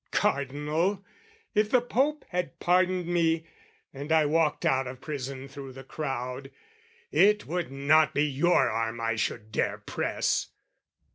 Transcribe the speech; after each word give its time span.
Cardinal, 0.09 1.05
if 1.53 1.69
the 1.69 1.79
Pope 1.79 2.25
had 2.29 2.59
pardoned 2.59 3.05
me, 3.05 3.45
And 3.93 4.11
I 4.11 4.25
walked 4.25 4.65
out 4.65 4.87
of 4.87 4.99
prison 4.99 5.47
through 5.47 5.73
the 5.73 5.83
crowd, 5.83 6.49
It 7.11 7.45
would 7.45 7.71
not 7.71 8.15
be 8.15 8.25
your 8.25 8.67
arm 8.67 8.99
I 8.99 9.15
should 9.15 9.51
dare 9.51 9.77
press! 9.77 10.47